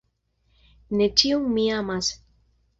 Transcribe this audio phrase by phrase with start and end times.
[1.03, 2.13] Ne ĉiun mi amas.